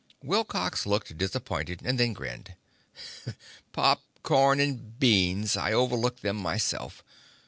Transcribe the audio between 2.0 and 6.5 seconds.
grinned. "Pop corn and beans. I overlooked them